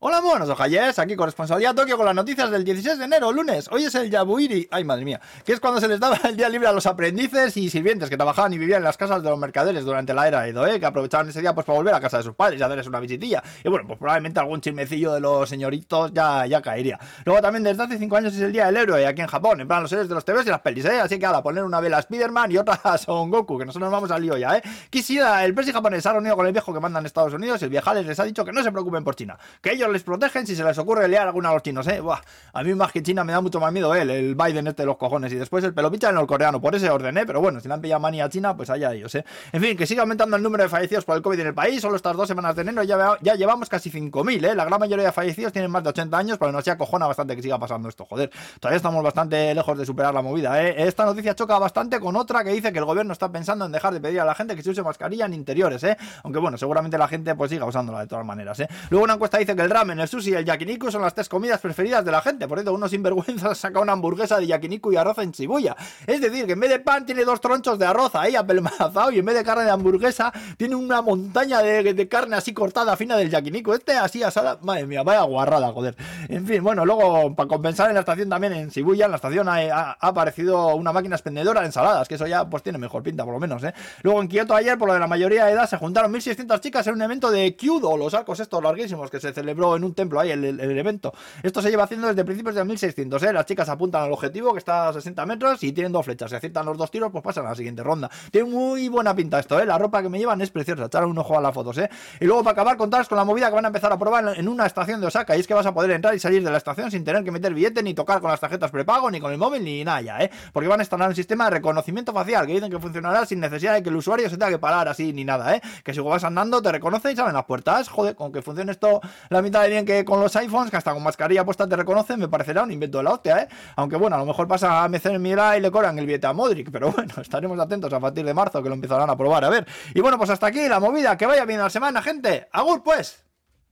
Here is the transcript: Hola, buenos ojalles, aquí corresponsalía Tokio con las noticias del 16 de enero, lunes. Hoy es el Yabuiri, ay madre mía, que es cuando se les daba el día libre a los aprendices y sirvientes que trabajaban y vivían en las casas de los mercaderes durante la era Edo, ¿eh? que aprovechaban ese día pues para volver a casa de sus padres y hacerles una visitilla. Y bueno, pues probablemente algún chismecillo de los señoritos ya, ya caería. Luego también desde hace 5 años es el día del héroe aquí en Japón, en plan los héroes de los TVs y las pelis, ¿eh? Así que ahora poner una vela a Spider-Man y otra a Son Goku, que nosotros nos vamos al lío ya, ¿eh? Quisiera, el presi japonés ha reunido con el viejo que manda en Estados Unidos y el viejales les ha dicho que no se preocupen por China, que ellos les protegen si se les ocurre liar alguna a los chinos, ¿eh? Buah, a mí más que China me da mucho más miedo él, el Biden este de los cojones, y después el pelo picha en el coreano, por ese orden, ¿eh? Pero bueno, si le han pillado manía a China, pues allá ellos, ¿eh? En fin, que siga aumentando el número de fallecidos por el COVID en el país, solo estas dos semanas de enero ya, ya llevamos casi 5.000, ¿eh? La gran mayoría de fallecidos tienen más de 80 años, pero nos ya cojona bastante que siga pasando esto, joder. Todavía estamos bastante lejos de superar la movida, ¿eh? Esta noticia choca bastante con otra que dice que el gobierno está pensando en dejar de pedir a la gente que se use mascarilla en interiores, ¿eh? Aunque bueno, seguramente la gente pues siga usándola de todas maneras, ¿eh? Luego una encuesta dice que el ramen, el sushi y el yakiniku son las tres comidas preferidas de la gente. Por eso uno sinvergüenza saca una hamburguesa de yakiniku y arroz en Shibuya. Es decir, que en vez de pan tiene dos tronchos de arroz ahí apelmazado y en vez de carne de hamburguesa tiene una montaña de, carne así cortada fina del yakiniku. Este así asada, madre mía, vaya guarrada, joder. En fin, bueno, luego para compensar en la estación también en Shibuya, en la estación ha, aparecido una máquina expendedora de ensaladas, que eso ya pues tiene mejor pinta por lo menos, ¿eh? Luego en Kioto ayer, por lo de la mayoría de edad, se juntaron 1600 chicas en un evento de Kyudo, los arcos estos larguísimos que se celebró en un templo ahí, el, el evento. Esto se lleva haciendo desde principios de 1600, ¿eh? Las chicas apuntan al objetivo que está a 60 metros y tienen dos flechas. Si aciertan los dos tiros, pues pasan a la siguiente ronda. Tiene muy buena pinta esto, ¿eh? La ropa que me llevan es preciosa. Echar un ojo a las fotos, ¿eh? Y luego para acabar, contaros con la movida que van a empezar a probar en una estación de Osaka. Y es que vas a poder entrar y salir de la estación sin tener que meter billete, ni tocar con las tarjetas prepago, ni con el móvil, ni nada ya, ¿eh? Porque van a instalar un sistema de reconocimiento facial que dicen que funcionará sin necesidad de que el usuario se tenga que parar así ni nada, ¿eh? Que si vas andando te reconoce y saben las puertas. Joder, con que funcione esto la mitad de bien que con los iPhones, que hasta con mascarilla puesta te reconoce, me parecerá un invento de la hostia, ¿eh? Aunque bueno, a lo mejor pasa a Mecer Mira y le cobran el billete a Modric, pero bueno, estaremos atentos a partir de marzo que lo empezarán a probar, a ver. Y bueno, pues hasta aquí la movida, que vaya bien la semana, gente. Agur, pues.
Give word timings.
Hola, 0.00 0.20
buenos 0.20 0.48
ojalles, 0.48 0.96
aquí 1.00 1.16
corresponsalía 1.16 1.74
Tokio 1.74 1.96
con 1.96 2.06
las 2.06 2.14
noticias 2.14 2.52
del 2.52 2.62
16 2.62 3.00
de 3.00 3.04
enero, 3.06 3.32
lunes. 3.32 3.68
Hoy 3.72 3.82
es 3.82 3.94
el 3.96 4.08
Yabuiri, 4.08 4.68
ay 4.70 4.84
madre 4.84 5.04
mía, 5.04 5.20
que 5.44 5.52
es 5.52 5.58
cuando 5.58 5.80
se 5.80 5.88
les 5.88 5.98
daba 5.98 6.16
el 6.28 6.36
día 6.36 6.48
libre 6.48 6.68
a 6.68 6.72
los 6.72 6.86
aprendices 6.86 7.56
y 7.56 7.68
sirvientes 7.68 8.08
que 8.08 8.16
trabajaban 8.16 8.52
y 8.52 8.58
vivían 8.58 8.76
en 8.78 8.84
las 8.84 8.96
casas 8.96 9.24
de 9.24 9.28
los 9.28 9.36
mercaderes 9.36 9.84
durante 9.84 10.14
la 10.14 10.28
era 10.28 10.46
Edo, 10.46 10.64
¿eh? 10.68 10.78
que 10.78 10.86
aprovechaban 10.86 11.28
ese 11.28 11.40
día 11.40 11.52
pues 11.52 11.66
para 11.66 11.78
volver 11.78 11.94
a 11.94 12.00
casa 12.00 12.18
de 12.18 12.22
sus 12.22 12.36
padres 12.36 12.60
y 12.60 12.62
hacerles 12.62 12.86
una 12.86 13.00
visitilla. 13.00 13.42
Y 13.64 13.68
bueno, 13.68 13.88
pues 13.88 13.98
probablemente 13.98 14.38
algún 14.38 14.60
chismecillo 14.60 15.14
de 15.14 15.18
los 15.18 15.48
señoritos 15.48 16.12
ya, 16.12 16.46
ya 16.46 16.62
caería. 16.62 16.96
Luego 17.24 17.42
también 17.42 17.64
desde 17.64 17.82
hace 17.82 17.98
5 17.98 18.16
años 18.16 18.36
es 18.36 18.40
el 18.40 18.52
día 18.52 18.66
del 18.66 18.76
héroe 18.76 19.04
aquí 19.04 19.22
en 19.22 19.26
Japón, 19.26 19.60
en 19.60 19.66
plan 19.66 19.82
los 19.82 19.90
héroes 19.90 20.08
de 20.08 20.14
los 20.14 20.24
TVs 20.24 20.46
y 20.46 20.50
las 20.50 20.60
pelis, 20.60 20.84
¿eh? 20.84 21.00
Así 21.00 21.18
que 21.18 21.26
ahora 21.26 21.42
poner 21.42 21.64
una 21.64 21.80
vela 21.80 21.96
a 21.96 22.00
Spider-Man 22.00 22.52
y 22.52 22.58
otra 22.58 22.78
a 22.84 22.98
Son 22.98 23.32
Goku, 23.32 23.58
que 23.58 23.64
nosotros 23.64 23.90
nos 23.90 23.92
vamos 23.92 24.12
al 24.12 24.22
lío 24.22 24.36
ya, 24.36 24.58
¿eh? 24.58 24.62
Quisiera, 24.90 25.44
el 25.44 25.54
presi 25.54 25.72
japonés 25.72 26.06
ha 26.06 26.12
reunido 26.12 26.36
con 26.36 26.46
el 26.46 26.52
viejo 26.52 26.72
que 26.72 26.78
manda 26.78 27.00
en 27.00 27.06
Estados 27.06 27.34
Unidos 27.34 27.60
y 27.62 27.64
el 27.64 27.70
viejales 27.70 28.06
les 28.06 28.20
ha 28.20 28.22
dicho 28.22 28.44
que 28.44 28.52
no 28.52 28.62
se 28.62 28.70
preocupen 28.70 29.02
por 29.02 29.16
China, 29.16 29.36
que 29.60 29.72
ellos 29.72 29.87
les 29.92 30.02
protegen 30.02 30.46
si 30.46 30.54
se 30.54 30.64
les 30.64 30.78
ocurre 30.78 31.08
liar 31.08 31.26
alguna 31.26 31.50
a 31.50 31.54
los 31.54 31.62
chinos, 31.62 31.86
¿eh? 31.88 32.00
Buah, 32.00 32.20
a 32.52 32.62
mí 32.62 32.74
más 32.74 32.92
que 32.92 33.02
China 33.02 33.24
me 33.24 33.32
da 33.32 33.40
mucho 33.40 33.60
más 33.60 33.72
miedo 33.72 33.94
él, 33.94 34.10
el 34.10 34.34
Biden 34.34 34.66
este 34.66 34.82
de 34.82 34.86
los 34.86 34.96
cojones, 34.96 35.32
y 35.32 35.36
después 35.36 35.64
el 35.64 35.74
pelo 35.74 35.90
picha 35.90 36.10
en 36.10 36.18
el 36.18 36.26
coreano, 36.26 36.60
por 36.60 36.74
ese 36.74 36.90
orden, 36.90 37.16
¿eh? 37.18 37.24
Pero 37.26 37.40
bueno, 37.40 37.60
si 37.60 37.68
le 37.68 37.74
han 37.74 37.80
pillado 37.80 38.00
manía 38.00 38.24
a 38.24 38.28
China, 38.28 38.56
pues 38.56 38.70
allá 38.70 38.92
ellos, 38.92 39.14
¿eh? 39.14 39.24
En 39.52 39.62
fin, 39.62 39.76
que 39.76 39.86
siga 39.86 40.02
aumentando 40.02 40.36
el 40.36 40.42
número 40.42 40.64
de 40.64 40.68
fallecidos 40.68 41.04
por 41.04 41.16
el 41.16 41.22
COVID 41.22 41.40
en 41.40 41.46
el 41.48 41.54
país, 41.54 41.80
solo 41.80 41.96
estas 41.96 42.16
dos 42.16 42.28
semanas 42.28 42.54
de 42.56 42.62
enero 42.62 42.82
ya, 42.82 43.16
ya 43.20 43.34
llevamos 43.34 43.68
casi 43.68 43.90
5.000, 43.90 44.50
¿eh? 44.50 44.54
La 44.54 44.64
gran 44.64 44.80
mayoría 44.80 45.06
de 45.06 45.12
fallecidos 45.12 45.52
tienen 45.52 45.70
más 45.70 45.82
de 45.82 45.90
80 45.90 46.16
años, 46.16 46.38
pero 46.38 46.52
nos 46.52 46.64
ya 46.64 46.76
cojona 46.76 47.06
bastante 47.06 47.34
que 47.36 47.42
siga 47.42 47.58
pasando 47.58 47.88
esto, 47.88 48.04
joder. 48.04 48.30
Todavía 48.60 48.76
estamos 48.76 49.02
bastante 49.02 49.54
lejos 49.54 49.78
de 49.78 49.86
superar 49.86 50.14
la 50.14 50.22
movida, 50.22 50.62
¿eh? 50.62 50.74
Esta 50.78 51.04
noticia 51.04 51.34
choca 51.34 51.58
bastante 51.58 52.00
con 52.00 52.16
otra 52.16 52.44
que 52.44 52.50
dice 52.50 52.72
que 52.72 52.78
el 52.78 52.84
gobierno 52.84 53.12
está 53.12 53.30
pensando 53.30 53.64
en 53.66 53.72
dejar 53.72 53.92
de 53.92 54.00
pedir 54.00 54.20
a 54.20 54.24
la 54.24 54.34
gente 54.34 54.54
que 54.54 54.62
se 54.62 54.70
use 54.70 54.82
mascarilla 54.82 55.26
en 55.26 55.34
interiores, 55.34 55.82
¿eh? 55.84 55.96
Aunque 56.24 56.38
bueno, 56.38 56.58
seguramente 56.58 56.98
la 56.98 57.08
gente 57.08 57.34
pues 57.34 57.50
siga 57.50 57.64
usándola 57.64 58.00
de 58.00 58.06
todas 58.06 58.24
maneras, 58.24 58.58
¿eh? 58.60 58.68
Luego 58.90 59.04
una 59.04 59.14
encuesta 59.14 59.38
dice 59.38 59.54
que 59.56 59.62
el 59.62 59.70
ramen, 59.78 60.00
el 60.00 60.08
sushi 60.08 60.30
y 60.30 60.34
el 60.34 60.44
yakiniku 60.44 60.90
son 60.90 61.02
las 61.02 61.14
tres 61.14 61.28
comidas 61.28 61.60
preferidas 61.60 62.04
de 62.04 62.10
la 62.10 62.20
gente. 62.20 62.48
Por 62.48 62.58
eso 62.58 62.72
uno 62.72 62.88
sinvergüenza 62.88 63.54
saca 63.54 63.78
una 63.78 63.92
hamburguesa 63.92 64.38
de 64.38 64.46
yakiniku 64.48 64.92
y 64.92 64.96
arroz 64.96 65.18
en 65.18 65.30
Shibuya. 65.30 65.76
Es 66.04 66.20
decir, 66.20 66.46
que 66.46 66.52
en 66.52 66.60
vez 66.60 66.70
de 66.70 66.80
pan 66.80 67.06
tiene 67.06 67.24
dos 67.24 67.40
tronchos 67.40 67.78
de 67.78 67.86
arroz 67.86 68.14
ahí 68.16 68.34
apelmazado 68.34 69.12
y 69.12 69.20
en 69.20 69.24
vez 69.24 69.36
de 69.36 69.44
carne 69.44 69.64
de 69.64 69.70
hamburguesa 69.70 70.32
tiene 70.56 70.74
una 70.74 71.00
montaña 71.00 71.62
de, 71.62 72.08
carne 72.08 72.34
así 72.34 72.52
cortada 72.52 72.96
fina 72.96 73.16
del 73.16 73.30
yakiniku. 73.30 73.72
Este 73.72 73.92
así 73.92 74.22
asada, 74.22 74.58
madre 74.62 74.84
mía, 74.86 75.04
vaya 75.04 75.22
guarrada, 75.22 75.72
joder. 75.72 75.96
En 76.28 76.44
fin, 76.44 76.64
bueno, 76.64 76.84
luego 76.84 77.36
para 77.36 77.48
compensar 77.48 77.88
en 77.88 77.94
la 77.94 78.00
estación 78.00 78.28
también 78.28 78.54
en 78.54 78.70
Shibuya, 78.70 79.04
en 79.04 79.12
la 79.12 79.16
estación 79.16 79.48
ha, 79.48 79.96
aparecido 80.00 80.74
una 80.74 80.92
máquina 80.92 81.14
expendedora 81.14 81.60
de 81.60 81.66
ensaladas, 81.66 82.08
que 82.08 82.16
eso 82.16 82.26
ya 82.26 82.48
pues 82.50 82.64
tiene 82.64 82.78
mejor 82.78 83.04
pinta 83.04 83.24
por 83.24 83.34
lo 83.34 83.38
menos, 83.38 83.62
¿eh? 83.62 83.72
Luego 84.02 84.20
en 84.20 84.28
Kioto 84.28 84.56
ayer, 84.56 84.76
por 84.76 84.88
lo 84.88 84.94
de 84.94 85.00
la 85.00 85.06
mayoría 85.06 85.44
de 85.46 85.52
edad, 85.52 85.68
se 85.68 85.76
juntaron 85.76 86.10
1600 86.10 86.60
chicas 86.60 86.86
en 86.88 86.94
un 86.94 87.02
evento 87.02 87.30
de 87.30 87.54
Kyudo, 87.54 87.96
los 87.96 88.12
arcos 88.14 88.40
estos 88.40 88.60
larguísimos 88.60 89.08
que 89.10 89.20
se 89.20 89.32
celebró 89.32 89.67
en 89.76 89.84
un 89.84 89.94
templo 89.94 90.20
ahí, 90.20 90.30
el, 90.30 90.44
el 90.44 90.78
evento. 90.78 91.12
Esto 91.42 91.62
se 91.62 91.70
lleva 91.70 91.84
haciendo 91.84 92.08
desde 92.08 92.24
principios 92.24 92.54
de 92.54 92.64
1600, 92.64 93.22
¿eh? 93.22 93.32
Las 93.32 93.46
chicas 93.46 93.68
apuntan 93.68 94.02
al 94.02 94.12
objetivo 94.12 94.52
que 94.52 94.58
está 94.58 94.88
a 94.88 94.92
60 94.92 95.26
metros 95.26 95.62
y 95.62 95.72
tienen 95.72 95.92
dos 95.92 96.04
flechas. 96.04 96.30
Si 96.30 96.36
aciertan 96.36 96.66
los 96.66 96.76
dos 96.76 96.90
tiros, 96.90 97.10
pues 97.10 97.22
pasan 97.22 97.46
a 97.46 97.50
la 97.50 97.54
siguiente 97.54 97.82
ronda. 97.82 98.10
Tiene 98.30 98.50
muy 98.50 98.88
buena 98.88 99.14
pinta 99.14 99.38
esto, 99.38 99.60
¿eh? 99.60 99.66
La 99.66 99.78
ropa 99.78 100.02
que 100.02 100.08
me 100.08 100.18
llevan 100.18 100.40
es 100.40 100.50
preciosa. 100.50 100.84
Echar 100.86 101.04
un 101.04 101.18
ojo 101.18 101.36
a 101.36 101.40
las 101.40 101.54
fotos, 101.54 101.78
¿eh? 101.78 101.88
Y 102.20 102.24
luego 102.24 102.42
para 102.42 102.52
acabar, 102.52 102.76
contaros 102.76 103.08
con 103.08 103.16
la 103.16 103.24
movida 103.24 103.48
que 103.48 103.54
van 103.54 103.64
a 103.64 103.68
empezar 103.68 103.92
a 103.92 103.98
probar 103.98 104.34
en 104.36 104.48
una 104.48 104.66
estación 104.66 105.00
de 105.00 105.06
Osaka. 105.06 105.36
Y 105.36 105.40
es 105.40 105.46
que 105.46 105.54
vas 105.54 105.66
a 105.66 105.74
poder 105.74 105.90
entrar 105.90 106.14
y 106.14 106.18
salir 106.18 106.42
de 106.42 106.50
la 106.50 106.58
estación 106.58 106.90
sin 106.90 107.04
tener 107.04 107.24
que 107.24 107.30
meter 107.30 107.54
billete, 107.54 107.82
ni 107.82 107.94
tocar 107.94 108.20
con 108.20 108.30
las 108.30 108.40
tarjetas 108.40 108.70
prepago, 108.70 109.10
ni 109.10 109.20
con 109.20 109.32
el 109.32 109.38
móvil, 109.38 109.64
ni 109.64 109.84
nada 109.84 110.00
ya, 110.00 110.18
¿eh? 110.20 110.30
Porque 110.52 110.68
van 110.68 110.80
a 110.80 110.82
instalar 110.82 111.08
un 111.08 111.14
sistema 111.14 111.44
de 111.44 111.50
reconocimiento 111.50 112.12
facial 112.12 112.46
que 112.46 112.54
dicen 112.54 112.70
que 112.70 112.78
funcionará 112.78 113.26
sin 113.26 113.40
necesidad 113.40 113.74
de 113.74 113.82
que 113.82 113.88
el 113.88 113.96
usuario 113.96 114.28
se 114.28 114.36
tenga 114.36 114.50
que 114.50 114.58
parar 114.58 114.88
así 114.88 115.12
ni 115.12 115.24
nada, 115.24 115.54
¿eh? 115.54 115.62
Que 115.84 115.94
si 115.94 116.00
vas 116.00 116.24
andando 116.24 116.62
te 116.62 116.72
reconoce 116.72 117.12
y 117.12 117.16
saben 117.16 117.34
las 117.34 117.44
puertas. 117.44 117.88
Joder, 117.88 118.14
con 118.14 118.32
que 118.32 118.42
funcione 118.42 118.72
esto 118.72 119.00
la 119.28 119.42
mitad 119.42 119.57
de 119.62 119.68
bien 119.68 119.84
que 119.84 120.04
con 120.04 120.20
los 120.20 120.34
iPhones, 120.36 120.70
que 120.70 120.76
hasta 120.76 120.92
con 120.92 121.02
mascarilla 121.02 121.44
puesta 121.44 121.68
te 121.68 121.76
reconoce, 121.76 122.16
me 122.16 122.28
parecerá 122.28 122.62
un 122.62 122.70
invento 122.70 122.98
de 122.98 123.04
la 123.04 123.12
hostia, 123.12 123.42
¿eh? 123.42 123.48
Aunque 123.76 123.96
bueno, 123.96 124.16
a 124.16 124.18
lo 124.18 124.26
mejor 124.26 124.48
pasa 124.48 124.84
a 124.84 124.88
Mecer 124.88 125.18
Mira 125.18 125.56
y 125.56 125.60
le 125.60 125.70
cobran 125.70 125.98
el 125.98 126.06
billete 126.06 126.26
a 126.26 126.32
Modric, 126.32 126.70
pero 126.70 126.92
bueno, 126.92 127.14
estaremos 127.20 127.58
atentos 127.58 127.92
a 127.92 128.00
partir 128.00 128.24
de 128.24 128.34
marzo 128.34 128.62
que 128.62 128.68
lo 128.68 128.74
empezarán 128.74 129.10
a 129.10 129.16
probar, 129.16 129.44
a 129.44 129.48
ver. 129.48 129.66
Y 129.94 130.00
bueno, 130.00 130.18
pues 130.18 130.30
hasta 130.30 130.46
aquí 130.46 130.68
la 130.68 130.80
movida, 130.80 131.16
que 131.16 131.26
vaya 131.26 131.44
bien 131.44 131.60
la 131.60 131.70
semana, 131.70 132.02
gente. 132.02 132.48
Agur, 132.52 132.82
pues. 132.82 133.27